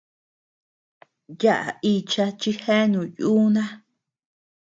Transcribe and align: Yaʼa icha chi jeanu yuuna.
Yaʼa 1.41 1.69
icha 1.91 2.25
chi 2.39 2.51
jeanu 2.61 3.01
yuuna. 3.17 3.63